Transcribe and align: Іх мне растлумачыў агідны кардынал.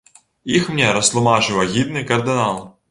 Іх 0.59 0.71
мне 0.77 0.87
растлумачыў 0.97 1.63
агідны 1.67 2.07
кардынал. 2.13 2.65